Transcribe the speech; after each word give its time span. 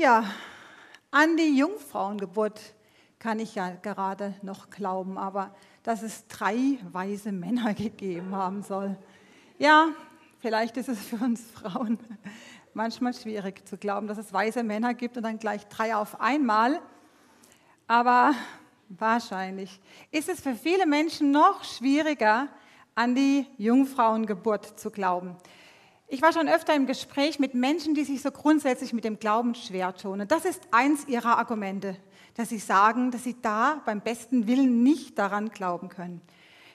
Ja, 0.00 0.24
an 1.10 1.36
die 1.36 1.58
Jungfrauengeburt 1.58 2.58
kann 3.18 3.38
ich 3.38 3.54
ja 3.54 3.68
gerade 3.68 4.34
noch 4.40 4.70
glauben, 4.70 5.18
aber 5.18 5.54
dass 5.82 6.00
es 6.00 6.26
drei 6.26 6.78
weise 6.90 7.32
Männer 7.32 7.74
gegeben 7.74 8.34
haben 8.34 8.62
soll. 8.62 8.96
Ja, 9.58 9.88
vielleicht 10.38 10.78
ist 10.78 10.88
es 10.88 10.98
für 10.98 11.16
uns 11.16 11.42
Frauen 11.50 11.98
manchmal 12.72 13.12
schwierig 13.12 13.68
zu 13.68 13.76
glauben, 13.76 14.06
dass 14.06 14.16
es 14.16 14.32
weise 14.32 14.62
Männer 14.62 14.94
gibt 14.94 15.18
und 15.18 15.22
dann 15.24 15.38
gleich 15.38 15.66
drei 15.66 15.94
auf 15.94 16.18
einmal. 16.18 16.80
Aber 17.86 18.32
wahrscheinlich 18.88 19.82
ist 20.10 20.30
es 20.30 20.40
für 20.40 20.54
viele 20.54 20.86
Menschen 20.86 21.30
noch 21.30 21.62
schwieriger, 21.62 22.48
an 22.94 23.14
die 23.14 23.44
Jungfrauengeburt 23.58 24.80
zu 24.80 24.90
glauben. 24.90 25.36
Ich 26.12 26.22
war 26.22 26.32
schon 26.32 26.48
öfter 26.48 26.74
im 26.74 26.86
Gespräch 26.86 27.38
mit 27.38 27.54
Menschen, 27.54 27.94
die 27.94 28.02
sich 28.02 28.20
so 28.20 28.32
grundsätzlich 28.32 28.92
mit 28.92 29.04
dem 29.04 29.20
Glauben 29.20 29.54
schwer 29.54 29.94
tun. 29.94 30.20
Und 30.20 30.32
das 30.32 30.44
ist 30.44 30.60
eins 30.72 31.06
ihrer 31.06 31.38
Argumente, 31.38 31.96
dass 32.34 32.48
sie 32.48 32.58
sagen, 32.58 33.12
dass 33.12 33.22
sie 33.22 33.36
da 33.40 33.80
beim 33.86 34.00
besten 34.00 34.48
Willen 34.48 34.82
nicht 34.82 35.20
daran 35.20 35.50
glauben 35.50 35.88
können. 35.88 36.20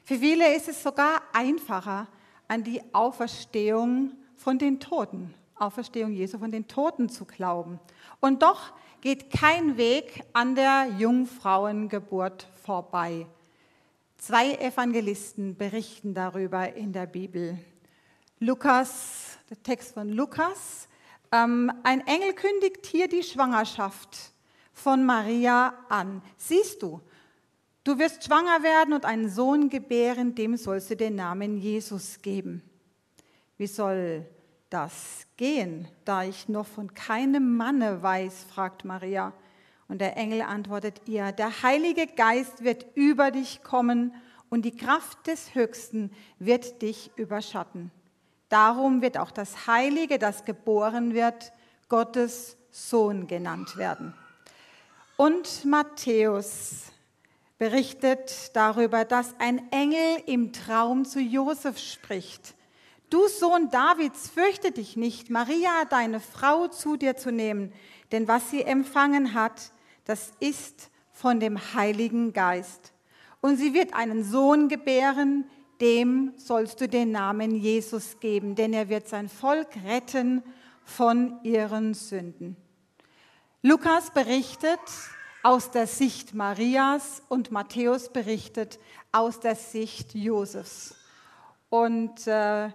Für 0.05 0.19
viele 0.19 0.55
ist 0.55 0.69
es 0.69 0.81
sogar 0.81 1.21
einfacher, 1.33 2.07
an 2.47 2.63
die 2.63 2.81
Auferstehung 2.93 4.13
von 4.37 4.57
den 4.57 4.79
Toten, 4.79 5.33
Auferstehung 5.55 6.13
Jesu 6.13 6.37
von 6.37 6.51
den 6.51 6.69
Toten 6.69 7.09
zu 7.09 7.25
glauben. 7.25 7.81
Und 8.21 8.41
doch 8.41 8.71
geht 9.01 9.31
kein 9.31 9.75
Weg 9.75 10.23
an 10.31 10.55
der 10.55 10.87
Jungfrauengeburt 10.97 12.47
vorbei. 12.63 13.25
Zwei 14.17 14.53
Evangelisten 14.53 15.57
berichten 15.57 16.13
darüber 16.13 16.73
in 16.73 16.93
der 16.93 17.05
Bibel. 17.05 17.59
Lukas, 18.39 19.24
der 19.49 19.61
Text 19.61 19.93
von 19.93 20.09
Lukas. 20.09 20.87
Ähm, 21.31 21.71
ein 21.83 22.05
Engel 22.07 22.33
kündigt 22.33 22.85
hier 22.85 23.07
die 23.07 23.23
Schwangerschaft 23.23 24.33
von 24.73 25.05
Maria 25.05 25.73
an. 25.89 26.21
Siehst 26.37 26.81
du, 26.81 27.01
du 27.83 27.99
wirst 27.99 28.23
schwanger 28.23 28.63
werden 28.63 28.93
und 28.93 29.05
einen 29.05 29.29
Sohn 29.29 29.69
gebären, 29.69 30.33
dem 30.35 30.57
sollst 30.57 30.89
du 30.89 30.95
den 30.95 31.15
Namen 31.15 31.57
Jesus 31.57 32.21
geben. 32.21 32.63
Wie 33.57 33.67
soll 33.67 34.25
das 34.69 35.27
gehen, 35.37 35.87
da 36.03 36.23
ich 36.23 36.49
noch 36.49 36.65
von 36.65 36.93
keinem 36.93 37.55
Manne 37.55 38.01
weiß, 38.01 38.45
fragt 38.49 38.83
Maria. 38.83 39.31
Und 39.87 40.01
der 40.01 40.17
Engel 40.17 40.41
antwortet 40.41 41.01
ihr, 41.05 41.31
der 41.31 41.61
Heilige 41.61 42.07
Geist 42.07 42.63
wird 42.63 42.87
über 42.95 43.29
dich 43.29 43.61
kommen 43.61 44.15
und 44.49 44.65
die 44.65 44.75
Kraft 44.75 45.27
des 45.27 45.53
Höchsten 45.53 46.11
wird 46.39 46.81
dich 46.81 47.11
überschatten. 47.15 47.91
Darum 48.49 49.01
wird 49.01 49.17
auch 49.17 49.31
das 49.31 49.67
Heilige, 49.67 50.19
das 50.19 50.45
geboren 50.45 51.13
wird, 51.13 51.51
Gottes 51.89 52.57
Sohn 52.71 53.27
genannt 53.27 53.77
werden. 53.77 54.13
Und 55.17 55.65
Matthäus 55.65 56.91
berichtet 57.57 58.55
darüber, 58.55 59.05
dass 59.05 59.33
ein 59.39 59.71
Engel 59.71 60.21
im 60.25 60.51
Traum 60.51 61.05
zu 61.05 61.19
Josef 61.19 61.79
spricht. 61.79 62.53
Du 63.09 63.27
Sohn 63.27 63.69
Davids, 63.69 64.29
fürchte 64.29 64.71
dich 64.71 64.97
nicht, 64.97 65.29
Maria, 65.29 65.85
deine 65.89 66.19
Frau, 66.19 66.67
zu 66.67 66.97
dir 66.97 67.15
zu 67.15 67.31
nehmen, 67.31 67.71
denn 68.11 68.27
was 68.27 68.49
sie 68.49 68.63
empfangen 68.63 69.33
hat, 69.33 69.71
das 70.05 70.31
ist 70.39 70.89
von 71.11 71.39
dem 71.39 71.73
Heiligen 71.73 72.33
Geist. 72.33 72.93
Und 73.41 73.57
sie 73.57 73.73
wird 73.73 73.93
einen 73.93 74.23
Sohn 74.23 74.67
gebären, 74.67 75.49
dem 75.81 76.33
sollst 76.37 76.81
du 76.81 76.87
den 76.87 77.11
Namen 77.11 77.55
Jesus 77.55 78.19
geben, 78.19 78.55
denn 78.55 78.73
er 78.73 78.89
wird 78.89 79.07
sein 79.07 79.29
Volk 79.29 79.69
retten 79.85 80.43
von 80.83 81.39
ihren 81.43 81.93
Sünden. 81.93 82.55
Lukas 83.61 84.11
berichtet 84.11 84.79
aus 85.43 85.71
der 85.71 85.87
Sicht 85.87 86.33
Marias 86.33 87.21
und 87.29 87.51
Matthäus 87.51 88.09
berichtet 88.09 88.79
aus 89.11 89.39
der 89.39 89.55
Sicht 89.55 90.15
Josefs. 90.15 90.95
Und 91.69 92.27
äh, 92.27 92.69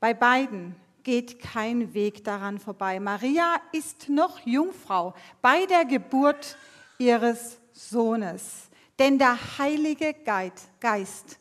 bei 0.00 0.14
beiden 0.14 0.76
geht 1.02 1.38
kein 1.40 1.94
Weg 1.94 2.24
daran 2.24 2.58
vorbei. 2.58 2.98
Maria 2.98 3.56
ist 3.72 4.08
noch 4.08 4.40
Jungfrau 4.46 5.14
bei 5.40 5.66
der 5.66 5.84
Geburt 5.84 6.56
ihres 6.98 7.58
Sohnes, 7.72 8.68
denn 8.98 9.18
der 9.18 9.58
Heilige 9.58 10.14
Geist 10.80 11.38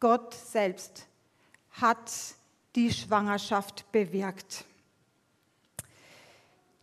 Gott 0.00 0.34
selbst 0.34 1.06
hat 1.70 2.10
die 2.74 2.92
Schwangerschaft 2.92 3.90
bewirkt. 3.92 4.64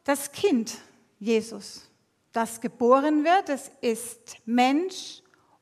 Das 0.03 0.31
Kind 0.31 0.77
Jesus, 1.19 1.89
das 2.31 2.61
geboren 2.61 3.23
wird, 3.23 3.49
es 3.49 3.71
ist 3.81 4.37
Mensch 4.45 5.21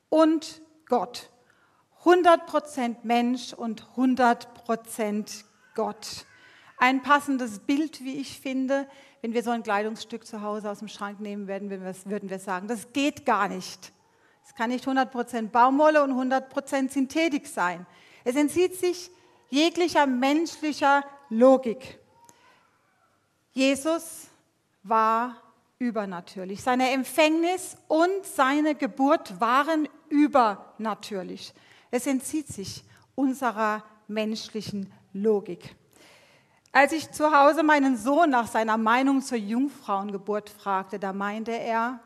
und 0.09 0.61
Gott. 0.85 1.29
100% 2.03 2.97
Mensch 3.03 3.53
und 3.53 3.87
100% 3.95 5.43
Gott. 5.73 6.25
Ein 6.77 7.01
passendes 7.01 7.59
Bild, 7.59 8.03
wie 8.03 8.19
ich 8.19 8.39
finde. 8.39 8.87
Wenn 9.21 9.33
wir 9.33 9.41
so 9.41 9.49
ein 9.49 9.63
Kleidungsstück 9.63 10.27
zu 10.27 10.41
Hause 10.41 10.69
aus 10.69 10.79
dem 10.79 10.87
Schrank 10.87 11.19
nehmen 11.19 11.47
würden, 11.47 11.71
würden 11.71 12.29
wir 12.29 12.39
sagen, 12.39 12.67
das 12.67 12.93
geht 12.93 13.25
gar 13.25 13.47
nicht. 13.47 13.91
Es 14.45 14.53
kann 14.53 14.69
nicht 14.69 14.85
100% 14.85 15.49
Baumwolle 15.49 16.03
und 16.03 16.11
100% 16.11 16.91
Synthetik 16.91 17.47
sein. 17.47 17.85
Es 18.23 18.35
entzieht 18.35 18.75
sich 18.75 19.09
jeglicher 19.49 20.05
menschlicher 20.05 21.03
Logik. 21.29 21.99
Jesus 23.53 24.27
war 24.83 25.35
übernatürlich. 25.79 26.61
Seine 26.61 26.91
Empfängnis 26.91 27.77
und 27.87 28.23
seine 28.23 28.75
Geburt 28.75 29.39
waren 29.41 29.89
übernatürlich. 30.09 31.53
Es 31.89 32.05
entzieht 32.07 32.47
sich 32.47 32.83
unserer 33.15 33.83
menschlichen 34.07 34.91
Logik. 35.13 35.75
Als 36.71 36.91
ich 36.91 37.09
zu 37.11 37.31
Hause 37.31 37.63
meinen 37.63 37.97
Sohn 37.97 38.29
nach 38.29 38.47
seiner 38.47 38.77
Meinung 38.77 39.21
zur 39.21 39.37
Jungfrauengeburt 39.37 40.49
fragte, 40.49 40.99
da 40.99 41.13
meinte 41.13 41.51
er, 41.51 41.99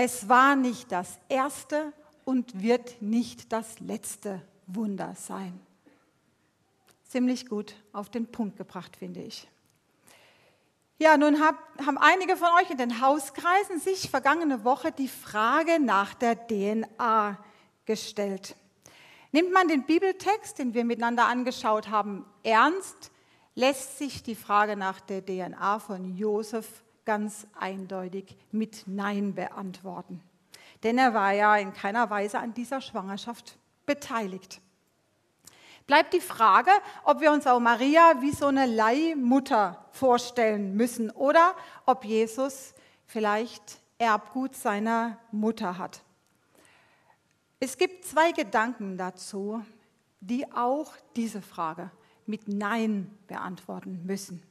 es 0.00 0.28
war 0.28 0.54
nicht 0.54 0.92
das 0.92 1.18
erste 1.28 1.92
und 2.24 2.62
wird 2.62 3.02
nicht 3.02 3.52
das 3.52 3.80
letzte 3.80 4.40
Wunder 4.68 5.16
sein. 5.16 5.58
Ziemlich 7.08 7.48
gut 7.48 7.74
auf 7.92 8.08
den 8.08 8.30
Punkt 8.30 8.56
gebracht, 8.56 8.96
finde 8.96 9.22
ich. 9.22 9.48
Ja, 10.98 11.16
nun 11.16 11.40
hab, 11.40 11.56
haben 11.84 11.98
einige 11.98 12.36
von 12.36 12.46
euch 12.60 12.70
in 12.70 12.78
den 12.78 13.00
Hauskreisen 13.00 13.80
sich 13.80 14.08
vergangene 14.08 14.62
Woche 14.62 14.92
die 14.92 15.08
Frage 15.08 15.80
nach 15.80 16.14
der 16.14 16.46
DNA 16.46 17.36
gestellt. 17.84 18.54
Nimmt 19.32 19.52
man 19.52 19.66
den 19.66 19.84
Bibeltext, 19.84 20.60
den 20.60 20.74
wir 20.74 20.84
miteinander 20.84 21.26
angeschaut 21.26 21.88
haben, 21.88 22.24
ernst, 22.44 23.10
lässt 23.56 23.98
sich 23.98 24.22
die 24.22 24.36
Frage 24.36 24.76
nach 24.76 25.00
der 25.00 25.26
DNA 25.26 25.80
von 25.80 26.16
Josef 26.16 26.84
ganz 27.08 27.46
eindeutig 27.58 28.36
mit 28.52 28.82
Nein 28.84 29.34
beantworten. 29.34 30.20
Denn 30.82 30.98
er 30.98 31.14
war 31.14 31.32
ja 31.32 31.56
in 31.56 31.72
keiner 31.72 32.10
Weise 32.10 32.38
an 32.38 32.52
dieser 32.52 32.82
Schwangerschaft 32.82 33.56
beteiligt. 33.86 34.60
Bleibt 35.86 36.12
die 36.12 36.20
Frage, 36.20 36.70
ob 37.04 37.22
wir 37.22 37.32
uns 37.32 37.46
auch 37.46 37.60
Maria 37.60 38.20
wie 38.20 38.32
so 38.32 38.48
eine 38.48 38.66
Leihmutter 38.66 39.86
vorstellen 39.90 40.74
müssen 40.76 41.10
oder 41.10 41.54
ob 41.86 42.04
Jesus 42.04 42.74
vielleicht 43.06 43.80
Erbgut 43.96 44.54
seiner 44.54 45.16
Mutter 45.32 45.78
hat. 45.78 46.02
Es 47.58 47.78
gibt 47.78 48.04
zwei 48.04 48.32
Gedanken 48.32 48.98
dazu, 48.98 49.64
die 50.20 50.52
auch 50.52 50.92
diese 51.16 51.40
Frage 51.40 51.90
mit 52.26 52.48
Nein 52.48 53.10
beantworten 53.28 54.04
müssen. 54.04 54.42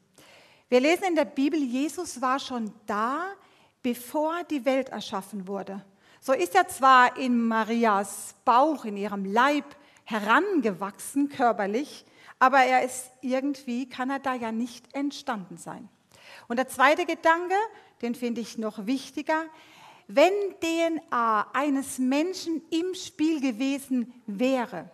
Wir 0.70 0.82
lesen 0.82 1.06
in 1.06 1.16
der 1.16 1.26
Bibel, 1.26 1.58
Jesus 1.58 2.22
war 2.22 2.40
schon 2.40 2.74
da, 2.86 3.28
bevor 3.82 4.44
die 4.44 4.66
Welt 4.66 4.90
erschaffen 4.90 5.48
wurde. 5.48 5.86
So 6.20 6.34
ist 6.34 6.56
er 6.56 6.68
zwar 6.68 7.16
in 7.16 7.42
Marias 7.48 8.36
Bauch, 8.44 8.84
in 8.84 8.98
ihrem 8.98 9.24
Leib 9.24 9.64
herangewachsen 10.04 11.30
körperlich, 11.30 12.06
aber 12.40 12.60
er 12.60 12.84
ist 12.84 13.12
irgendwie, 13.22 13.88
kann 13.88 14.10
er 14.10 14.20
da 14.20 14.34
ja 14.34 14.52
nicht 14.52 14.94
entstanden 14.94 15.56
sein. 15.56 15.88
Und 16.50 16.58
der 16.58 16.68
zweite 16.68 17.06
Gedanke, 17.06 17.56
den 18.02 18.14
finde 18.14 18.42
ich 18.42 18.58
noch 18.58 18.86
wichtiger, 18.86 19.46
wenn 20.10 20.34
DNA 20.60 21.48
eines 21.54 21.98
Menschen 21.98 22.62
im 22.72 22.94
Spiel 22.94 23.40
gewesen 23.40 24.14
wäre, 24.26 24.90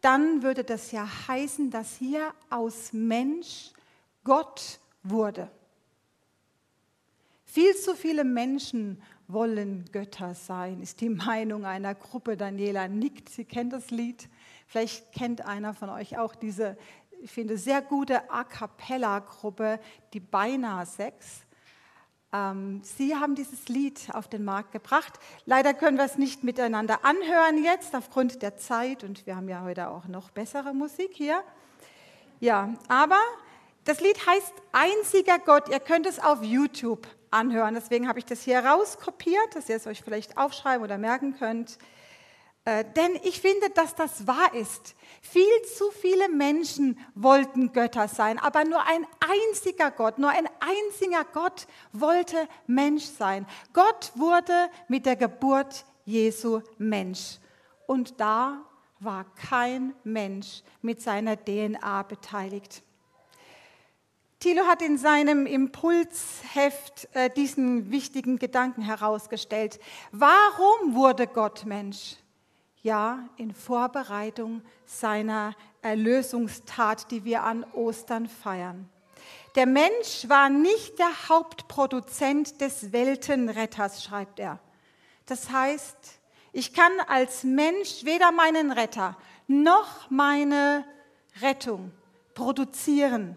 dann 0.00 0.42
würde 0.42 0.64
das 0.64 0.90
ja 0.90 1.06
heißen, 1.28 1.70
dass 1.70 1.96
hier 1.96 2.32
aus 2.50 2.92
Mensch 2.92 3.72
Gott 4.24 4.80
wurde. 5.02 5.50
Viel 7.44 7.76
zu 7.76 7.94
viele 7.94 8.24
Menschen 8.24 9.02
wollen 9.28 9.84
Götter 9.92 10.34
sein, 10.34 10.80
ist 10.80 11.00
die 11.00 11.10
Meinung 11.10 11.64
einer 11.66 11.94
Gruppe. 11.94 12.36
Daniela 12.36 12.88
nickt, 12.88 13.28
sie 13.28 13.44
kennt 13.44 13.72
das 13.72 13.90
Lied. 13.90 14.28
Vielleicht 14.66 15.12
kennt 15.12 15.46
einer 15.46 15.74
von 15.74 15.90
euch 15.90 16.18
auch 16.18 16.34
diese, 16.34 16.78
ich 17.20 17.30
finde, 17.30 17.58
sehr 17.58 17.82
gute 17.82 18.30
A 18.30 18.44
cappella-Gruppe, 18.44 19.80
die 20.12 20.20
Beinahe 20.20 20.86
Sechs. 20.86 21.42
Ähm, 22.32 22.80
Sie 22.82 23.14
haben 23.14 23.34
dieses 23.34 23.68
Lied 23.68 24.08
auf 24.14 24.28
den 24.28 24.44
Markt 24.44 24.72
gebracht. 24.72 25.18
Leider 25.44 25.74
können 25.74 25.98
wir 25.98 26.06
es 26.06 26.16
nicht 26.16 26.44
miteinander 26.44 27.04
anhören 27.04 27.62
jetzt 27.62 27.94
aufgrund 27.94 28.40
der 28.40 28.56
Zeit 28.56 29.04
und 29.04 29.26
wir 29.26 29.36
haben 29.36 29.48
ja 29.48 29.62
heute 29.62 29.88
auch 29.88 30.06
noch 30.06 30.30
bessere 30.30 30.72
Musik 30.72 31.10
hier. 31.12 31.42
Ja, 32.40 32.74
aber 32.88 33.20
das 33.84 34.00
Lied 34.00 34.26
heißt 34.26 34.52
Einziger 34.72 35.38
Gott. 35.38 35.68
Ihr 35.68 35.80
könnt 35.80 36.06
es 36.06 36.18
auf 36.18 36.42
YouTube 36.42 37.06
anhören. 37.30 37.74
Deswegen 37.74 38.08
habe 38.08 38.18
ich 38.18 38.24
das 38.24 38.42
hier 38.42 38.60
rauskopiert, 38.60 39.54
dass 39.54 39.68
ihr 39.68 39.76
es 39.76 39.86
euch 39.86 40.02
vielleicht 40.02 40.36
aufschreiben 40.36 40.84
oder 40.84 40.98
merken 40.98 41.34
könnt. 41.36 41.78
Äh, 42.64 42.84
denn 42.96 43.18
ich 43.24 43.40
finde, 43.40 43.70
dass 43.70 43.96
das 43.96 44.26
wahr 44.26 44.54
ist. 44.54 44.94
Viel 45.20 45.62
zu 45.76 45.90
viele 45.90 46.28
Menschen 46.28 46.98
wollten 47.14 47.72
Götter 47.72 48.06
sein, 48.06 48.38
aber 48.38 48.64
nur 48.64 48.80
ein 48.86 49.04
einziger 49.20 49.90
Gott, 49.90 50.18
nur 50.18 50.30
ein 50.30 50.48
einziger 50.60 51.24
Gott 51.24 51.66
wollte 51.92 52.48
Mensch 52.68 53.04
sein. 53.04 53.46
Gott 53.72 54.12
wurde 54.14 54.70
mit 54.86 55.06
der 55.06 55.16
Geburt 55.16 55.84
Jesu 56.04 56.60
Mensch. 56.78 57.38
Und 57.86 58.20
da 58.20 58.64
war 59.00 59.26
kein 59.34 59.94
Mensch 60.04 60.62
mit 60.82 61.02
seiner 61.02 61.36
DNA 61.36 62.04
beteiligt. 62.04 62.84
Thilo 64.42 64.66
hat 64.66 64.82
in 64.82 64.98
seinem 64.98 65.46
Impulsheft 65.46 67.08
äh, 67.12 67.30
diesen 67.30 67.92
wichtigen 67.92 68.38
Gedanken 68.38 68.82
herausgestellt. 68.82 69.78
Warum 70.10 70.94
wurde 70.94 71.28
Gott 71.28 71.64
Mensch? 71.64 72.16
ja, 72.82 73.28
in 73.36 73.54
Vorbereitung 73.54 74.62
seiner 74.84 75.54
Erlösungstat, 75.82 77.10
die 77.10 77.24
wir 77.24 77.44
an 77.44 77.64
Ostern 77.74 78.28
feiern. 78.28 78.88
Der 79.54 79.66
Mensch 79.66 80.28
war 80.28 80.48
nicht 80.48 80.98
der 80.98 81.28
Hauptproduzent 81.28 82.60
des 82.60 82.92
Weltenretters, 82.92 84.02
schreibt 84.02 84.40
er. 84.40 84.58
Das 85.26 85.50
heißt, 85.50 85.96
ich 86.52 86.74
kann 86.74 86.92
als 87.06 87.44
Mensch 87.44 88.04
weder 88.04 88.32
meinen 88.32 88.72
Retter 88.72 89.16
noch 89.46 90.10
meine 90.10 90.84
Rettung 91.40 91.92
produzieren 92.34 93.36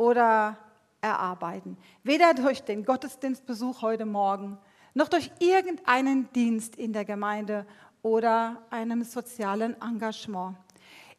oder 0.00 0.56
erarbeiten. 1.02 1.76
Weder 2.02 2.32
durch 2.32 2.62
den 2.62 2.86
Gottesdienstbesuch 2.86 3.82
heute 3.82 4.06
Morgen, 4.06 4.56
noch 4.94 5.08
durch 5.08 5.30
irgendeinen 5.40 6.32
Dienst 6.32 6.76
in 6.76 6.94
der 6.94 7.04
Gemeinde 7.04 7.66
oder 8.00 8.62
einem 8.70 9.04
sozialen 9.04 9.78
Engagement. 9.82 10.56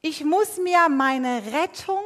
Ich 0.01 0.25
muss 0.25 0.57
mir 0.57 0.89
meine 0.89 1.44
Rettung, 1.54 2.01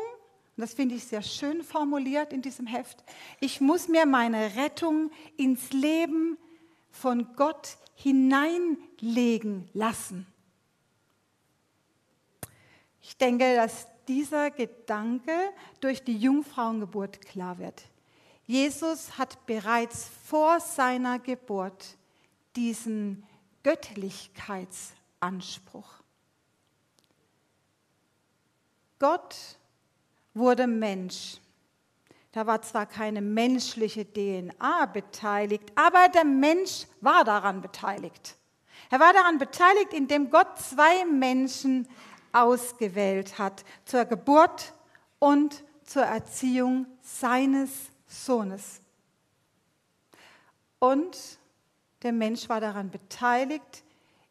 das 0.57 0.74
finde 0.74 0.95
ich 0.95 1.06
sehr 1.06 1.22
schön 1.22 1.63
formuliert 1.63 2.33
in 2.33 2.42
diesem 2.42 2.68
Heft, 2.68 3.06
ich 3.39 3.62
muss 3.62 3.88
mir 3.88 4.06
meine 4.06 4.57
Rettung 4.57 5.12
ins 5.38 5.72
Leben 5.72 6.38
von 6.92 7.25
Gott 7.38 7.77
hineinlegen 7.95 9.69
lassen. 9.72 10.27
Ich 13.01 13.16
denke, 13.16 13.56
dass 13.56 13.88
dieser 14.07 14.52
Gedanke 14.52 15.31
durch 15.80 16.04
die 16.04 16.18
Jungfrauengeburt 16.18 17.22
klar 17.22 17.57
wird. 17.57 17.84
Jesus 18.46 19.18
hat 19.18 19.46
bereits 19.46 20.10
vor 20.25 20.60
seiner 20.60 21.19
Geburt 21.19 21.96
diesen 22.56 23.24
Göttlichkeitsanspruch. 23.63 26.04
Gott 29.00 29.36
wurde 30.34 30.68
Mensch. 30.68 31.38
Da 32.31 32.46
war 32.46 32.62
zwar 32.62 32.86
keine 32.86 33.22
menschliche 33.22 34.06
DNA 34.06 34.86
beteiligt, 34.88 35.72
aber 35.75 36.10
der 36.10 36.25
Mensch 36.25 36.86
war 37.01 37.24
daran 37.24 37.62
beteiligt. 37.62 38.36
Er 38.90 39.00
war 39.00 39.13
daran 39.13 39.38
beteiligt, 39.38 39.94
indem 39.94 40.30
Gott 40.30 40.60
zwei 40.60 41.06
Menschen 41.06 41.88
ausgewählt 42.36 43.40
hat 43.40 43.64
zur 43.86 44.06
Geburt 44.06 44.74
und 45.20 45.64
zur 45.84 46.04
Erziehung 46.04 46.86
seines 47.02 47.72
Sohnes. 48.08 48.82
Und 50.80 51.40
der 52.04 52.12
Mensch 52.12 52.50
war 52.50 52.60
daran 52.60 52.92
beteiligt, 52.92 53.84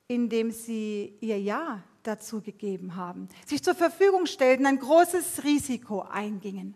indem 0.06 0.50
sie 0.50 1.16
ihr 1.20 1.40
Ja 1.40 1.82
dazu 2.02 2.42
gegeben 2.42 2.96
haben, 2.96 3.28
sich 3.46 3.62
zur 3.64 3.74
Verfügung 3.74 4.26
stellten, 4.26 4.66
ein 4.66 4.78
großes 4.78 5.42
Risiko 5.42 6.02
eingingen. 6.02 6.74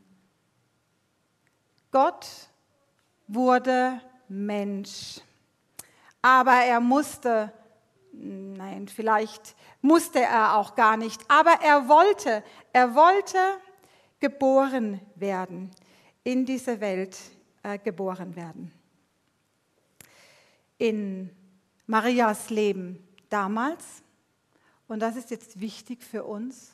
Gott 1.91 2.27
wurde 3.27 4.01
Mensch, 4.29 5.21
aber 6.23 6.55
er 6.55 6.81
musste, 6.81 7.53
nein, 8.19 8.88
vielleicht 8.88 9.55
musste 9.81 10.20
er 10.20 10.56
auch 10.56 10.75
gar 10.75 10.97
nicht, 10.97 11.20
aber 11.29 11.53
er 11.62 11.88
wollte, 11.88 12.43
er 12.73 12.94
wollte 12.94 13.38
geboren 14.20 15.00
werden, 15.15 15.70
in 16.25 16.44
diese 16.44 16.81
Welt 16.81 17.17
äh, 17.62 17.79
geboren 17.79 18.37
werden 18.37 18.73
in 20.79 21.31
Marias 21.87 22.50
Leben 22.50 23.05
damals 23.29 24.03
und 24.87 25.00
das 25.00 25.17
ist 25.17 25.31
jetzt 25.31 25.61
wichtig 25.61 26.03
für 26.03 26.25
uns. 26.25 26.73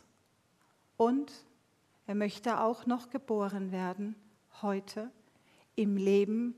Und 0.97 1.33
er 2.07 2.15
möchte 2.15 2.61
auch 2.61 2.87
noch 2.87 3.11
geboren 3.11 3.73
werden 3.73 4.15
heute 4.63 5.11
im 5.75 5.97
Leben 5.97 6.55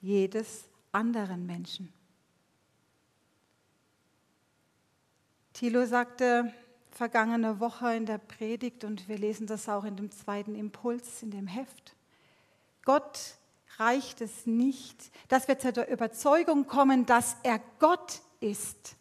jedes 0.00 0.68
anderen 0.92 1.46
Menschen. 1.46 1.92
Thilo 5.60 5.84
sagte 5.84 6.52
vergangene 6.90 7.60
Woche 7.60 7.94
in 7.94 8.06
der 8.06 8.16
Predigt 8.16 8.82
und 8.82 9.08
wir 9.08 9.18
lesen 9.18 9.46
das 9.46 9.68
auch 9.68 9.84
in 9.84 9.94
dem 9.94 10.10
zweiten 10.10 10.54
Impuls 10.54 11.22
in 11.22 11.30
dem 11.30 11.46
Heft. 11.46 11.94
Gott 12.86 13.36
reicht 13.76 14.22
es 14.22 14.46
nicht, 14.46 15.10
dass 15.28 15.48
wir 15.48 15.58
zur 15.58 15.86
Überzeugung 15.86 16.66
kommen, 16.66 17.04
dass 17.04 17.36
er 17.42 17.60
Gott 17.78 18.22
ist, 18.40 18.96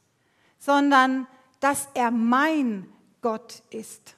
sondern 0.57 1.27
dass 1.61 1.88
er 1.94 2.11
mein 2.11 2.91
Gott 3.21 3.63
ist. 3.69 4.17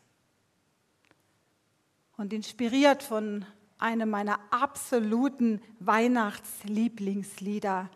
Und 2.17 2.33
inspiriert 2.33 3.03
von 3.03 3.45
einem 3.77 4.09
meiner 4.09 4.39
absoluten 4.49 5.61
Weihnachtslieblingslieder, 5.79 7.91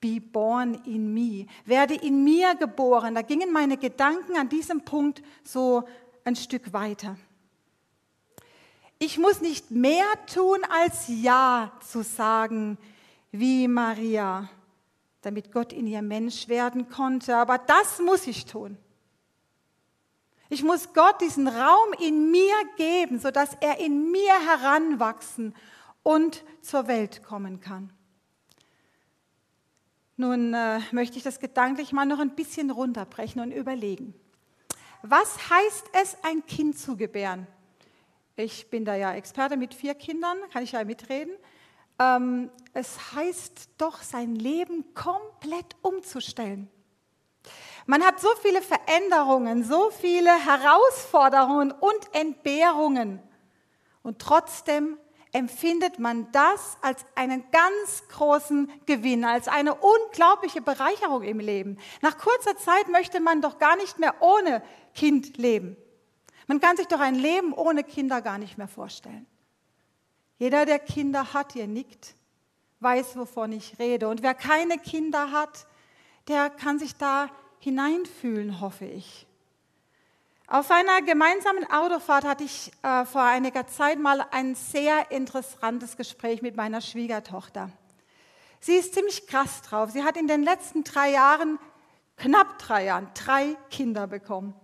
Be 0.00 0.20
Born 0.20 0.74
in 0.84 1.12
Me, 1.12 1.46
werde 1.64 1.94
in 1.94 2.24
mir 2.24 2.54
geboren. 2.54 3.14
Da 3.14 3.22
gingen 3.22 3.52
meine 3.52 3.76
Gedanken 3.76 4.36
an 4.36 4.48
diesem 4.48 4.84
Punkt 4.84 5.22
so 5.42 5.84
ein 6.24 6.36
Stück 6.36 6.72
weiter. 6.72 7.16
Ich 9.00 9.18
muss 9.18 9.40
nicht 9.40 9.70
mehr 9.70 10.06
tun, 10.32 10.58
als 10.68 11.06
Ja 11.08 11.72
zu 11.80 12.02
sagen, 12.02 12.78
wie 13.30 13.68
Maria, 13.68 14.48
damit 15.22 15.52
Gott 15.52 15.72
in 15.72 15.86
ihr 15.86 16.02
Mensch 16.02 16.48
werden 16.48 16.88
konnte. 16.88 17.36
Aber 17.36 17.58
das 17.58 18.00
muss 18.00 18.26
ich 18.26 18.44
tun. 18.46 18.76
Ich 20.48 20.62
muss 20.62 20.94
Gott 20.94 21.20
diesen 21.20 21.46
Raum 21.46 21.92
in 22.00 22.30
mir 22.30 22.54
geben, 22.76 23.20
sodass 23.20 23.50
er 23.60 23.78
in 23.78 24.10
mir 24.10 24.32
heranwachsen 24.46 25.54
und 26.02 26.42
zur 26.62 26.88
Welt 26.88 27.22
kommen 27.22 27.60
kann. 27.60 27.92
Nun 30.20 30.52
äh, 30.52 30.80
möchte 30.90 31.16
ich 31.16 31.22
das 31.22 31.38
gedanklich 31.38 31.92
mal 31.92 32.04
noch 32.04 32.18
ein 32.18 32.34
bisschen 32.34 32.72
runterbrechen 32.72 33.40
und 33.40 33.52
überlegen. 33.52 34.14
Was 35.02 35.48
heißt 35.48 35.86
es, 35.92 36.16
ein 36.24 36.44
Kind 36.44 36.76
zu 36.76 36.96
gebären? 36.96 37.46
Ich 38.34 38.68
bin 38.68 38.84
da 38.84 38.96
ja 38.96 39.14
Experte 39.14 39.56
mit 39.56 39.74
vier 39.74 39.94
Kindern, 39.94 40.36
kann 40.52 40.64
ich 40.64 40.72
ja 40.72 40.82
mitreden. 40.82 41.32
Ähm, 42.00 42.50
es 42.72 43.14
heißt 43.14 43.70
doch, 43.78 44.02
sein 44.02 44.34
Leben 44.34 44.92
komplett 44.92 45.76
umzustellen. 45.82 46.68
Man 47.86 48.02
hat 48.02 48.18
so 48.18 48.30
viele 48.42 48.60
Veränderungen, 48.60 49.62
so 49.62 49.92
viele 49.92 50.32
Herausforderungen 50.32 51.70
und 51.70 52.12
Entbehrungen. 52.12 53.22
Und 54.02 54.18
trotzdem 54.18 54.98
empfindet 55.32 55.98
man 55.98 56.30
das 56.32 56.78
als 56.80 57.04
einen 57.14 57.44
ganz 57.50 58.08
großen 58.08 58.70
Gewinn, 58.86 59.24
als 59.24 59.48
eine 59.48 59.74
unglaubliche 59.74 60.60
Bereicherung 60.62 61.22
im 61.22 61.38
Leben. 61.38 61.78
Nach 62.00 62.16
kurzer 62.16 62.56
Zeit 62.56 62.88
möchte 62.88 63.20
man 63.20 63.42
doch 63.42 63.58
gar 63.58 63.76
nicht 63.76 63.98
mehr 63.98 64.14
ohne 64.20 64.62
Kind 64.94 65.36
leben. 65.36 65.76
Man 66.46 66.60
kann 66.60 66.76
sich 66.76 66.86
doch 66.86 67.00
ein 67.00 67.14
Leben 67.14 67.52
ohne 67.52 67.84
Kinder 67.84 68.22
gar 68.22 68.38
nicht 68.38 68.56
mehr 68.56 68.68
vorstellen. 68.68 69.26
Jeder, 70.38 70.64
der 70.64 70.78
Kinder 70.78 71.34
hat, 71.34 71.54
ihr 71.54 71.66
nickt, 71.66 72.14
weiß, 72.80 73.16
wovon 73.16 73.52
ich 73.52 73.78
rede. 73.78 74.08
Und 74.08 74.22
wer 74.22 74.34
keine 74.34 74.78
Kinder 74.78 75.30
hat, 75.30 75.66
der 76.28 76.48
kann 76.48 76.78
sich 76.78 76.96
da 76.96 77.28
hineinfühlen, 77.58 78.60
hoffe 78.60 78.86
ich. 78.86 79.27
Auf 80.50 80.70
einer 80.70 81.02
gemeinsamen 81.02 81.70
Autofahrt 81.70 82.24
hatte 82.24 82.44
ich 82.44 82.72
äh, 82.82 83.04
vor 83.04 83.20
einiger 83.20 83.66
Zeit 83.66 83.98
mal 83.98 84.24
ein 84.30 84.54
sehr 84.54 85.10
interessantes 85.10 85.98
Gespräch 85.98 86.40
mit 86.40 86.56
meiner 86.56 86.80
Schwiegertochter. 86.80 87.70
Sie 88.58 88.76
ist 88.76 88.94
ziemlich 88.94 89.26
krass 89.26 89.60
drauf. 89.60 89.90
Sie 89.90 90.04
hat 90.04 90.16
in 90.16 90.26
den 90.26 90.42
letzten 90.42 90.84
drei 90.84 91.10
Jahren, 91.10 91.58
knapp 92.16 92.58
drei 92.58 92.86
Jahren, 92.86 93.08
drei 93.12 93.56
Kinder 93.70 94.06
bekommen. 94.06 94.54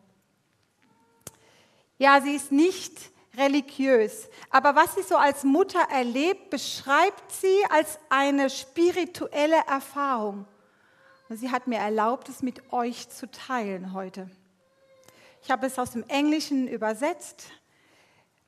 Ja, 1.99 2.23
sie 2.23 2.35
ist 2.35 2.50
nicht 2.50 3.11
religiös, 3.37 4.31
aber 4.49 4.75
was 4.76 4.95
sie 4.95 5.03
so 5.03 5.17
als 5.17 5.45
Mutter 5.45 5.81
erlebt, 5.91 6.49
beschreibt 6.49 7.31
sie 7.31 7.59
als 7.69 7.99
eine 8.09 8.49
spirituelle 8.49 9.62
Erfahrung. 9.69 10.47
Und 11.29 11.37
sie 11.37 11.50
hat 11.50 11.67
mir 11.67 11.79
erlaubt, 11.79 12.31
es 12.31 12.43
mit 12.43 12.73
euch 12.73 13.11
zu 13.11 13.31
teilen 13.31 13.93
heute. 13.93 14.31
Ich 15.44 15.50
habe 15.50 15.66
es 15.66 15.78
aus 15.78 15.90
dem 15.90 16.04
Englischen 16.08 16.68
übersetzt. 16.68 17.50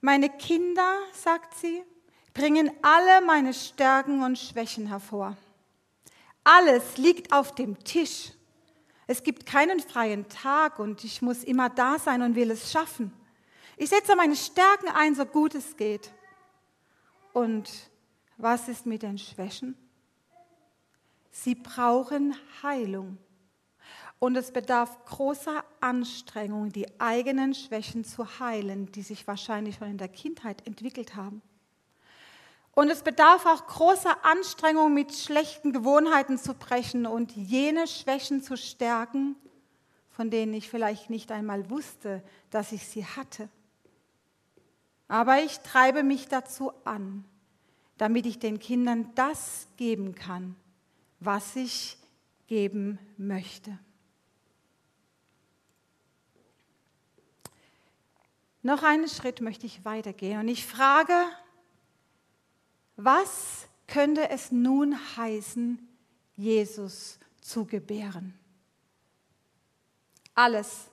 Meine 0.00 0.30
Kinder, 0.30 0.96
sagt 1.12 1.52
sie, 1.58 1.84
bringen 2.32 2.70
alle 2.80 3.20
meine 3.20 3.52
Stärken 3.52 4.22
und 4.22 4.38
Schwächen 4.38 4.86
hervor. 4.86 5.36
Alles 6.42 6.96
liegt 6.96 7.34
auf 7.34 7.54
dem 7.54 7.78
Tisch. 7.84 8.32
Es 9.06 9.22
gibt 9.22 9.44
keinen 9.44 9.80
freien 9.80 10.26
Tag 10.30 10.78
und 10.78 11.04
ich 11.04 11.20
muss 11.20 11.44
immer 11.44 11.68
da 11.68 11.98
sein 11.98 12.22
und 12.22 12.34
will 12.34 12.50
es 12.50 12.72
schaffen. 12.72 13.12
Ich 13.76 13.90
setze 13.90 14.16
meine 14.16 14.34
Stärken 14.34 14.88
ein, 14.88 15.14
so 15.14 15.26
gut 15.26 15.54
es 15.54 15.76
geht. 15.76 16.10
Und 17.34 17.70
was 18.38 18.68
ist 18.68 18.86
mit 18.86 19.02
den 19.02 19.18
Schwächen? 19.18 19.76
Sie 21.30 21.56
brauchen 21.56 22.34
Heilung. 22.62 23.18
Und 24.18 24.37
es 24.37 24.50
bedarf 24.50 25.04
großer 25.04 25.64
Anstrengung, 25.80 26.70
die 26.70 27.00
eigenen 27.00 27.54
Schwächen 27.54 28.04
zu 28.04 28.40
heilen, 28.40 28.90
die 28.92 29.02
sich 29.02 29.26
wahrscheinlich 29.26 29.76
schon 29.76 29.90
in 29.90 29.99
der 29.99 30.08
Kindheit 30.08 30.66
entwickelt 30.66 31.16
haben. 31.16 31.42
Und 32.73 32.90
es 32.90 33.02
bedarf 33.02 33.46
auch 33.46 33.66
großer 33.66 34.25
Anstrengung, 34.25 34.92
mit 34.92 35.14
schlechten 35.14 35.73
Gewohnheiten 35.73 36.38
zu 36.38 36.54
brechen 36.54 37.06
und 37.06 37.32
jene 37.32 37.87
Schwächen 37.87 38.42
zu 38.42 38.56
stärken, 38.56 39.37
von 40.11 40.30
denen 40.30 40.54
ich 40.54 40.68
vielleicht 40.68 41.11
nicht 41.11 41.32
einmal 41.32 41.70
wusste, 41.70 42.23
dass 42.50 42.73
ich 42.73 42.87
sie 42.87 43.04
hatte. 43.04 43.49
Aber 45.08 45.42
ich 45.42 45.61
treibe 45.61 46.02
mich 46.02 46.28
dazu 46.28 46.73
an, 46.85 47.25
damit 47.96 48.26
ich 48.26 48.38
den 48.38 48.58
Kindern 48.58 49.11
das 49.14 49.68
geben 49.76 50.14
kann, 50.14 50.56
was 51.20 51.56
ich 51.56 51.96
geben 52.46 52.99
möchte. 53.16 53.78
Noch 58.66 58.82
einen 58.82 59.06
Schritt 59.06 59.40
möchte 59.40 59.64
ich 59.64 59.85
weitergehen 59.85 60.40
und 60.40 60.49
ich 60.49 60.66
frage, 60.66 61.14
was 62.96 63.68
könnte 63.87 64.28
es 64.28 64.50
nun 64.50 64.99
heißen, 65.16 65.78
Jesus 66.35 67.20
zu 67.40 67.64
gebären? 67.64 68.37
Alles, 70.35 70.88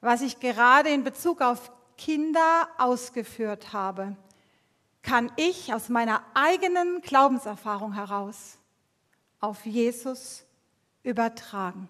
was 0.00 0.20
ich 0.20 0.40
gerade 0.40 0.88
in 0.88 1.04
Bezug 1.04 1.42
auf 1.42 1.70
Kinder 1.96 2.68
ausgeführt 2.76 3.72
habe, 3.72 4.16
kann 5.02 5.30
ich 5.36 5.72
aus 5.72 5.88
meiner 5.88 6.24
eigenen 6.34 7.02
Glaubenserfahrung 7.02 7.92
heraus 7.92 8.58
auf 9.38 9.64
Jesus 9.64 10.44
übertragen. 11.04 11.88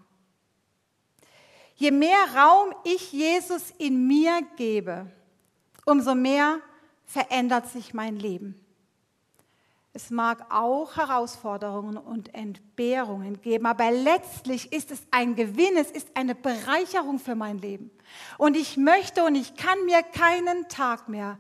Je 1.76 1.90
mehr 1.90 2.35
Raum 2.35 2.75
ich 2.85 3.12
Jesus 3.12 3.71
in 3.78 4.06
mir 4.06 4.40
gebe, 4.56 5.06
umso 5.85 6.14
mehr 6.14 6.59
verändert 7.04 7.68
sich 7.68 7.95
mein 7.95 8.16
Leben. 8.16 8.61
Es 9.92 10.11
mag 10.11 10.52
auch 10.52 10.97
Herausforderungen 10.97 11.97
und 11.97 12.35
Entbehrungen 12.35 13.40
geben, 13.40 13.64
aber 13.64 13.90
letztlich 13.90 14.71
ist 14.73 14.90
es 14.90 15.00
ein 15.11 15.37
Gewinn, 15.37 15.76
es 15.78 15.90
ist 15.90 16.09
eine 16.14 16.35
Bereicherung 16.35 17.18
für 17.18 17.35
mein 17.35 17.59
Leben. 17.59 17.90
Und 18.37 18.56
ich 18.56 18.76
möchte 18.76 19.25
und 19.25 19.35
ich 19.35 19.54
kann 19.54 19.83
mir 19.87 20.02
keinen 20.02 20.68
Tag 20.68 21.09
mehr 21.09 21.38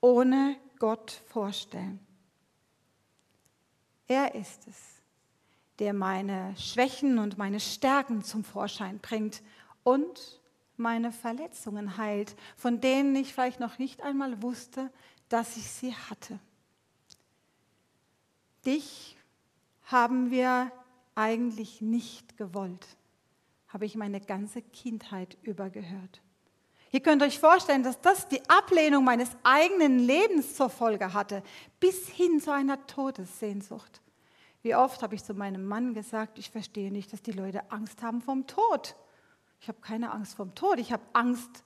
ohne 0.00 0.56
Gott 0.78 1.20
vorstellen. 1.26 2.00
Er 4.08 4.34
ist 4.34 4.66
es, 4.66 4.76
der 5.78 5.92
meine 5.92 6.54
Schwächen 6.56 7.18
und 7.18 7.38
meine 7.38 7.60
Stärken 7.60 8.24
zum 8.24 8.44
Vorschein 8.44 8.98
bringt 8.98 9.42
und 9.84 10.40
meine 10.76 11.12
Verletzungen 11.12 11.96
heilt, 11.96 12.34
von 12.56 12.80
denen 12.80 13.14
ich 13.14 13.34
vielleicht 13.34 13.60
noch 13.60 13.78
nicht 13.78 14.02
einmal 14.02 14.42
wusste, 14.42 14.90
dass 15.28 15.56
ich 15.56 15.70
sie 15.70 15.94
hatte. 15.94 16.38
Dich 18.64 19.16
haben 19.84 20.30
wir 20.30 20.70
eigentlich 21.14 21.80
nicht 21.80 22.36
gewollt, 22.36 22.86
habe 23.68 23.86
ich 23.86 23.96
meine 23.96 24.20
ganze 24.20 24.62
Kindheit 24.62 25.36
über 25.42 25.70
gehört. 25.70 26.20
Ihr 26.92 27.00
könnt 27.00 27.22
euch 27.22 27.38
vorstellen, 27.38 27.84
dass 27.84 28.00
das 28.00 28.26
die 28.28 28.42
Ablehnung 28.48 29.04
meines 29.04 29.30
eigenen 29.44 30.00
Lebens 30.00 30.56
zur 30.56 30.70
Folge 30.70 31.12
hatte, 31.12 31.42
bis 31.78 32.08
hin 32.08 32.40
zu 32.40 32.52
einer 32.52 32.84
Todessehnsucht. 32.86 34.00
Wie 34.62 34.74
oft 34.74 35.02
habe 35.02 35.14
ich 35.14 35.22
zu 35.22 35.34
meinem 35.34 35.64
Mann 35.66 35.94
gesagt, 35.94 36.38
ich 36.38 36.50
verstehe 36.50 36.90
nicht, 36.90 37.12
dass 37.12 37.22
die 37.22 37.32
Leute 37.32 37.70
Angst 37.70 38.02
haben 38.02 38.20
vom 38.20 38.46
Tod. 38.46 38.96
Ich 39.60 39.68
habe 39.68 39.80
keine 39.80 40.10
Angst 40.12 40.34
vom 40.34 40.54
Tod, 40.54 40.78
ich 40.78 40.92
habe 40.92 41.02
Angst 41.12 41.62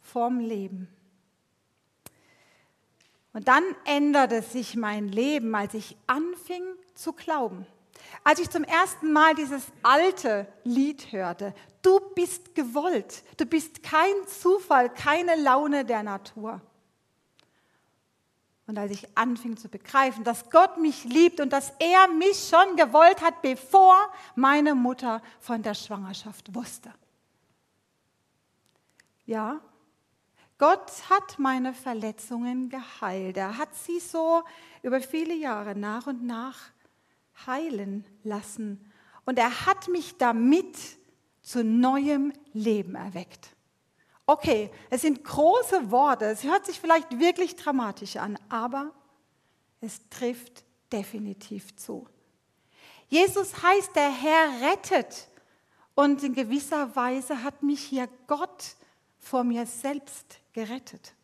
vorm 0.00 0.40
Leben. 0.40 0.88
Und 3.32 3.48
dann 3.48 3.64
änderte 3.84 4.42
sich 4.42 4.76
mein 4.76 5.08
Leben, 5.08 5.54
als 5.54 5.74
ich 5.74 5.96
anfing 6.06 6.62
zu 6.94 7.12
glauben. 7.12 7.66
Als 8.22 8.38
ich 8.38 8.48
zum 8.48 8.64
ersten 8.64 9.12
Mal 9.12 9.34
dieses 9.34 9.64
alte 9.82 10.46
Lied 10.62 11.12
hörte, 11.12 11.54
du 11.82 12.00
bist 12.14 12.54
gewollt, 12.54 13.22
du 13.36 13.44
bist 13.44 13.82
kein 13.82 14.14
Zufall, 14.26 14.88
keine 14.88 15.36
Laune 15.36 15.84
der 15.84 16.02
Natur. 16.02 16.60
Und 18.66 18.78
als 18.78 18.92
ich 18.92 19.06
anfing 19.16 19.58
zu 19.58 19.68
begreifen, 19.68 20.24
dass 20.24 20.48
Gott 20.48 20.78
mich 20.78 21.04
liebt 21.04 21.40
und 21.40 21.52
dass 21.52 21.74
er 21.78 22.08
mich 22.08 22.48
schon 22.48 22.76
gewollt 22.76 23.20
hat, 23.20 23.42
bevor 23.42 23.94
meine 24.34 24.74
Mutter 24.74 25.20
von 25.40 25.62
der 25.62 25.74
Schwangerschaft 25.74 26.54
wusste. 26.54 26.90
Ja, 29.26 29.60
Gott 30.58 31.10
hat 31.10 31.38
meine 31.38 31.74
Verletzungen 31.74 32.68
geheilt. 32.68 33.36
Er 33.36 33.58
hat 33.58 33.74
sie 33.74 33.98
so 33.98 34.42
über 34.82 35.00
viele 35.00 35.34
Jahre 35.34 35.74
nach 35.74 36.06
und 36.06 36.24
nach 36.24 36.58
heilen 37.46 38.04
lassen. 38.22 38.92
Und 39.24 39.38
er 39.38 39.66
hat 39.66 39.88
mich 39.88 40.16
damit 40.16 40.76
zu 41.42 41.64
neuem 41.64 42.32
Leben 42.52 42.94
erweckt. 42.94 43.48
Okay, 44.26 44.70
es 44.90 45.02
sind 45.02 45.22
große 45.22 45.90
Worte, 45.90 46.26
es 46.26 46.44
hört 46.44 46.64
sich 46.64 46.80
vielleicht 46.80 47.18
wirklich 47.18 47.56
dramatisch 47.56 48.16
an, 48.16 48.38
aber 48.48 48.90
es 49.82 50.08
trifft 50.08 50.64
definitiv 50.90 51.76
zu. 51.76 52.08
Jesus 53.08 53.62
heißt, 53.62 53.94
der 53.94 54.10
Herr 54.10 54.70
rettet. 54.70 55.28
Und 55.94 56.22
in 56.24 56.34
gewisser 56.34 56.96
Weise 56.96 57.44
hat 57.44 57.62
mich 57.62 57.80
hier 57.80 58.08
Gott 58.26 58.76
vor 59.24 59.44
mir 59.44 59.66
selbst 59.66 60.40
gerettet. 60.52 61.14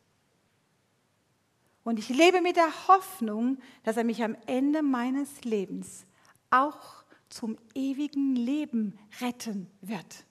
Und 1.84 1.98
ich 1.98 2.08
lebe 2.08 2.40
mit 2.40 2.56
der 2.56 2.88
Hoffnung, 2.88 3.58
dass 3.84 3.96
er 3.96 4.04
mich 4.04 4.22
am 4.22 4.36
Ende 4.46 4.82
meines 4.82 5.44
Lebens 5.44 6.06
auch 6.50 7.04
zum 7.28 7.56
ewigen 7.74 8.36
Leben 8.36 8.98
retten 9.20 9.70
wird. 9.80 10.24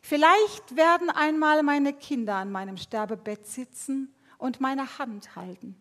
Vielleicht 0.00 0.76
werden 0.76 1.10
einmal 1.10 1.62
meine 1.62 1.92
Kinder 1.92 2.36
an 2.36 2.50
meinem 2.50 2.76
Sterbebett 2.76 3.46
sitzen 3.46 4.14
und 4.38 4.60
meine 4.60 4.98
Hand 4.98 5.36
halten. 5.36 5.80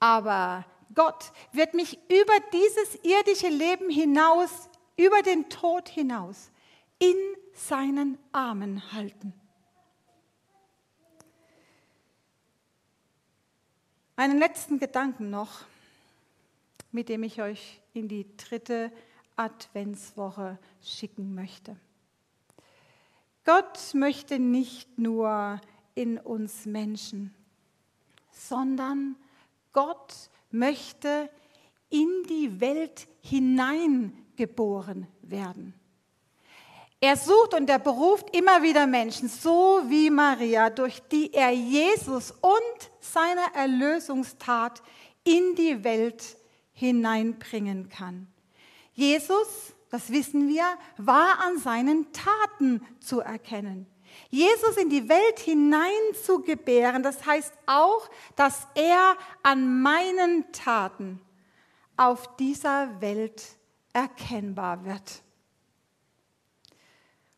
Aber 0.00 0.64
Gott 0.94 1.32
wird 1.52 1.74
mich 1.74 1.98
über 2.08 2.32
dieses 2.52 2.96
irdische 3.02 3.48
Leben 3.48 3.90
hinaus, 3.90 4.68
über 4.96 5.22
den 5.22 5.48
Tod 5.48 5.88
hinaus, 5.88 6.50
in 6.98 7.16
seinen 7.52 8.18
Armen 8.32 8.92
halten. 8.92 9.32
Einen 14.18 14.40
letzten 14.40 14.80
Gedanken 14.80 15.30
noch, 15.30 15.60
mit 16.90 17.08
dem 17.08 17.22
ich 17.22 17.40
euch 17.40 17.80
in 17.94 18.08
die 18.08 18.26
dritte 18.36 18.90
Adventswoche 19.36 20.58
schicken 20.82 21.36
möchte. 21.36 21.76
Gott 23.44 23.94
möchte 23.94 24.40
nicht 24.40 24.98
nur 24.98 25.60
in 25.94 26.18
uns 26.18 26.66
Menschen, 26.66 27.32
sondern 28.32 29.14
Gott 29.72 30.30
möchte 30.50 31.30
in 31.88 32.08
die 32.28 32.60
Welt 32.60 33.06
hineingeboren 33.20 35.06
werden. 35.22 35.74
Er 37.00 37.16
sucht 37.16 37.54
und 37.54 37.70
er 37.70 37.78
beruft 37.78 38.34
immer 38.36 38.62
wieder 38.62 38.86
Menschen, 38.86 39.28
so 39.28 39.82
wie 39.86 40.10
Maria, 40.10 40.68
durch 40.68 41.00
die 41.12 41.32
er 41.32 41.50
Jesus 41.52 42.32
und 42.32 42.90
seine 42.98 43.54
Erlösungstat 43.54 44.82
in 45.22 45.54
die 45.54 45.84
Welt 45.84 46.36
hineinbringen 46.72 47.88
kann. 47.88 48.26
Jesus, 48.92 49.74
das 49.90 50.10
wissen 50.10 50.48
wir, 50.48 50.64
war 50.96 51.38
an 51.46 51.58
seinen 51.58 52.12
Taten 52.12 52.84
zu 52.98 53.20
erkennen. 53.20 53.86
Jesus 54.30 54.76
in 54.76 54.90
die 54.90 55.08
Welt 55.08 55.38
hinein 55.38 55.92
zu 56.24 56.42
gebären, 56.42 57.04
das 57.04 57.24
heißt 57.24 57.52
auch, 57.66 58.10
dass 58.34 58.66
er 58.74 59.16
an 59.44 59.82
meinen 59.82 60.50
Taten 60.50 61.20
auf 61.96 62.36
dieser 62.36 63.00
Welt 63.00 63.42
erkennbar 63.92 64.84
wird. 64.84 65.22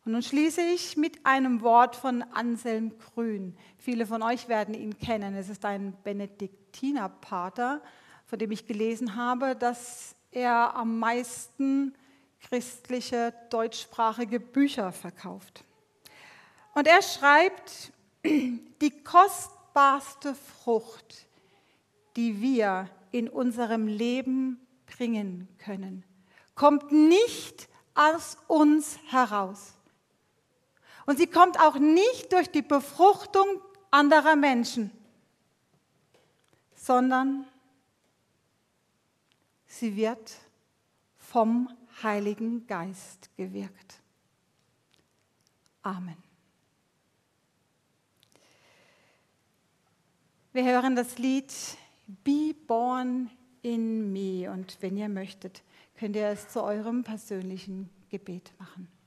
Und 0.04 0.12
nun 0.12 0.23
schließe 0.23 0.62
ich 0.62 0.97
mit 0.97 1.26
einem 1.26 1.61
Wort 1.61 1.95
von 1.95 2.23
Anselm 2.23 2.92
Grün. 2.99 3.54
Viele 3.76 4.07
von 4.07 4.23
euch 4.23 4.49
werden 4.49 4.75
ihn 4.75 4.99
kennen. 4.99 5.35
Es 5.35 5.50
ist 5.50 5.64
ein 5.64 5.95
Benediktinerpater, 6.04 7.83
von 8.25 8.38
dem 8.38 8.50
ich 8.50 8.66
gelesen 8.66 9.16
habe, 9.16 9.54
dass 9.54 10.14
er 10.30 10.75
am 10.75 10.99
meisten 10.99 11.95
christliche 12.40 13.35
deutschsprachige 13.50 14.40
Bücher 14.40 14.92
verkauft. 14.92 15.64
Und 16.75 16.87
er 16.87 17.02
schreibt, 17.02 17.92
die 18.25 19.02
kostbarste 19.04 20.35
Frucht, 20.35 21.26
die 22.16 22.40
wir 22.40 22.88
in 23.12 23.28
unserem 23.28 23.87
Leben 23.87 24.66
bringen 24.87 25.49
können, 25.59 26.04
kommt 26.54 26.90
nicht 26.90 27.69
aus 27.95 28.38
uns 28.47 28.99
heraus. 29.11 29.75
Und 31.11 31.17
sie 31.17 31.26
kommt 31.26 31.59
auch 31.59 31.76
nicht 31.76 32.33
durch 32.33 32.52
die 32.52 32.62
Befruchtung 32.62 33.45
anderer 33.90 34.37
Menschen, 34.37 34.93
sondern 36.76 37.47
sie 39.67 39.97
wird 39.97 40.37
vom 41.19 41.69
Heiligen 42.05 42.64
Geist 42.69 43.29
gewirkt. 43.37 44.00
Amen. 45.83 46.17
Wir 50.52 50.64
hören 50.64 50.95
das 50.95 51.19
Lied 51.19 51.52
Be 52.07 52.55
Born 52.69 53.33
in 53.62 54.12
Me 54.12 54.49
und 54.49 54.76
wenn 54.81 54.97
ihr 54.97 55.09
möchtet, 55.09 55.64
könnt 55.97 56.14
ihr 56.14 56.29
es 56.29 56.50
zu 56.50 56.62
eurem 56.62 57.02
persönlichen 57.02 57.90
Gebet 58.11 58.52
machen. 58.61 59.00